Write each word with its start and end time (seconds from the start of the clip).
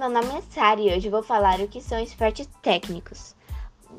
meu 0.00 0.08
nome 0.08 0.28
é 0.30 0.80
e 0.80 0.96
hoje 0.96 1.10
vou 1.10 1.22
falar 1.22 1.60
o 1.60 1.68
que 1.68 1.78
são 1.78 2.00
esportes 2.00 2.48
técnicos. 2.62 3.34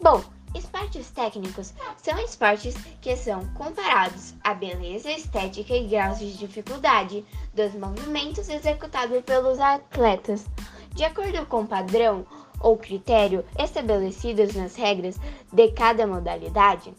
Bom, 0.01 0.23
esportes 0.55 1.11
técnicos 1.11 1.75
são 1.95 2.17
esportes 2.17 2.73
que 2.99 3.15
são 3.15 3.45
comparados 3.53 4.33
à 4.43 4.55
beleza 4.55 5.11
estética 5.11 5.75
e 5.75 5.85
graus 5.85 6.17
de 6.17 6.35
dificuldade 6.35 7.23
dos 7.53 7.75
movimentos 7.75 8.49
executados 8.49 9.21
pelos 9.21 9.59
atletas, 9.59 10.47
de 10.95 11.03
acordo 11.03 11.45
com 11.45 11.61
o 11.61 11.67
padrão 11.67 12.25
ou 12.59 12.77
critério 12.77 13.45
estabelecidos 13.59 14.55
nas 14.55 14.75
regras 14.75 15.19
de 15.53 15.71
cada 15.73 16.07
modalidade. 16.07 16.95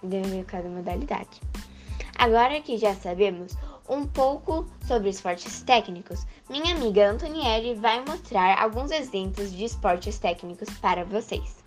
De 0.00 0.44
cada 0.44 0.68
modalidade. 0.68 1.53
Agora 2.16 2.60
que 2.60 2.78
já 2.78 2.94
sabemos 2.94 3.56
um 3.88 4.06
pouco 4.06 4.66
sobre 4.86 5.10
esportes 5.10 5.62
técnicos, 5.62 6.26
minha 6.48 6.74
amiga 6.74 7.10
Antonielli 7.10 7.74
vai 7.74 8.02
mostrar 8.04 8.58
alguns 8.58 8.90
exemplos 8.90 9.52
de 9.52 9.64
esportes 9.64 10.18
técnicos 10.18 10.70
para 10.78 11.04
vocês. 11.04 11.62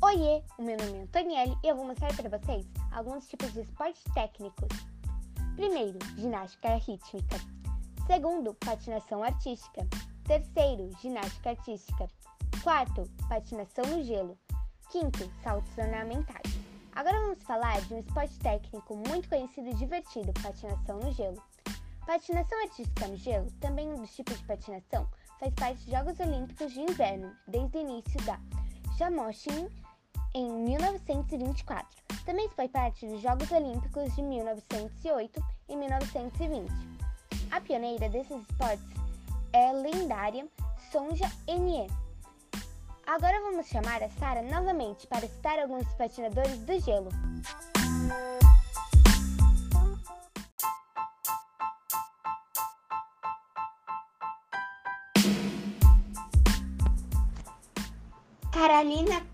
Oiê, 0.00 0.42
o 0.58 0.62
meu 0.62 0.76
nome 0.76 0.98
é 0.98 1.02
Antonielli 1.02 1.56
e 1.64 1.68
eu 1.68 1.74
vou 1.74 1.86
mostrar 1.86 2.14
para 2.14 2.38
vocês 2.38 2.66
alguns 2.92 3.26
tipos 3.26 3.52
de 3.54 3.60
esportes 3.60 4.04
técnicos. 4.12 4.68
Primeiro, 5.56 5.98
ginástica 6.16 6.76
rítmica. 6.76 7.36
Segundo, 8.06 8.52
patinação 8.54 9.22
artística. 9.22 9.86
Terceiro, 10.24 10.90
ginástica 11.00 11.50
artística. 11.50 12.08
Quarto, 12.62 13.08
patinação 13.28 13.84
no 13.86 14.02
gelo. 14.02 14.36
Quinto, 14.90 15.30
saltos 15.42 15.76
ornamentais. 15.78 16.42
Agora 16.94 17.18
vamos 17.20 17.42
falar 17.44 17.80
de 17.82 17.94
um 17.94 18.00
esporte 18.00 18.38
técnico 18.40 18.96
muito 18.96 19.28
conhecido 19.28 19.68
e 19.68 19.74
divertido, 19.74 20.32
patinação 20.42 20.98
no 20.98 21.12
gelo. 21.12 21.42
Patinação 22.04 22.60
artística 22.62 23.06
no 23.06 23.16
gelo, 23.16 23.50
também 23.60 23.88
um 23.88 23.94
dos 23.94 24.14
tipos 24.14 24.36
de 24.36 24.44
patinação, 24.44 25.08
faz 25.38 25.54
parte 25.54 25.84
dos 25.84 25.92
Jogos 25.92 26.20
Olímpicos 26.20 26.72
de 26.72 26.80
Inverno, 26.80 27.32
desde 27.46 27.78
o 27.78 27.80
início 27.80 28.20
da 28.24 28.38
Jamoshin 28.98 29.68
em 30.34 30.50
1924. 30.50 32.02
Também 32.26 32.48
foi 32.50 32.68
parte 32.68 33.06
dos 33.06 33.20
Jogos 33.20 33.50
Olímpicos 33.52 34.12
de 34.14 34.22
1908 34.22 35.42
e 35.68 35.76
1920. 35.76 36.92
A 37.52 37.60
pioneira 37.60 38.08
desses 38.08 38.40
esportes 38.40 38.82
é 39.52 39.72
lendária 39.74 40.48
Sonja 40.90 41.30
Enie. 41.46 41.86
Agora 43.06 43.42
vamos 43.42 43.66
chamar 43.66 44.02
a 44.02 44.08
Sara 44.08 44.40
novamente 44.40 45.06
para 45.06 45.28
citar 45.28 45.58
alguns 45.58 45.86
patinadores 45.92 46.58
do 46.60 46.80
gelo. 46.80 47.10
Carolina 58.50 59.26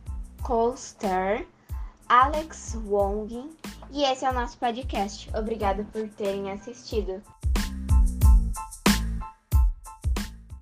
Coaster, 0.43 1.47
Alex 2.09 2.75
Wong, 2.85 3.57
e 3.93 4.03
esse 4.03 4.25
é 4.25 4.31
o 4.31 4.35
nosso 4.35 4.59
podcast. 4.59 5.31
Obrigada 5.37 5.85
por 5.93 6.09
terem 6.09 6.51
assistido. 6.51 7.23